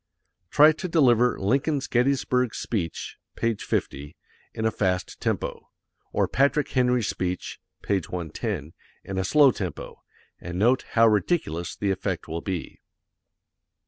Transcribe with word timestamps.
Try 0.49 0.71
to 0.71 0.87
deliver 0.87 1.39
Lincoln's 1.39 1.85
Gettysburg 1.85 2.55
speech 2.55 3.17
(page 3.35 3.63
50), 3.63 4.15
in 4.51 4.65
a 4.65 4.71
fast 4.71 5.19
tempo, 5.21 5.69
or 6.11 6.27
Patrick 6.27 6.69
Henry's 6.69 7.07
speech 7.07 7.59
(page 7.83 8.09
110), 8.09 8.73
in 9.03 9.17
a 9.19 9.23
slow 9.23 9.51
tempo, 9.51 10.01
and 10.39 10.57
note 10.57 10.85
how 10.93 11.07
ridiculous 11.07 11.75
the 11.75 11.91
effect 11.91 12.27
will 12.27 12.41
be. 12.41 12.79